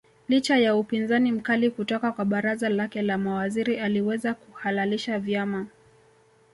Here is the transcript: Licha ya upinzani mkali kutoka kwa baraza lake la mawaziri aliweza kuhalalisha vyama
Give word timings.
Licha 0.27 0.57
ya 0.57 0.75
upinzani 0.75 1.31
mkali 1.31 1.69
kutoka 1.71 2.11
kwa 2.11 2.25
baraza 2.25 2.69
lake 2.69 3.01
la 3.01 3.17
mawaziri 3.17 3.79
aliweza 3.79 4.33
kuhalalisha 4.33 5.19
vyama 5.19 5.67